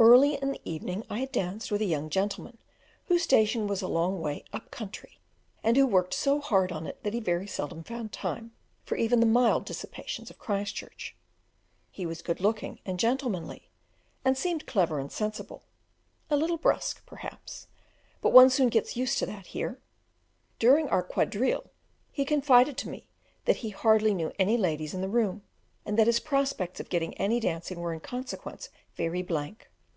[0.00, 2.58] Early in the evening I had danced with a young gentleman
[3.06, 5.18] whose station was a long way "up country,"
[5.62, 8.52] and who worked so hard on it that he very seldom found time
[8.84, 11.16] for even the mild dissipations of Christchurch;
[11.90, 13.70] he was good looking and gentlemanly,
[14.24, 15.64] and seemed clever and sensible,
[16.30, 17.66] a little brusque, perhaps,
[18.22, 19.80] but one soon gets used to that here.
[20.60, 21.70] During our quadrille
[22.12, 23.08] he confided to me
[23.46, 25.42] that he hardly knew any ladies in the room,
[25.84, 29.68] and that his prospects of getting any dancing were in consequence very blank.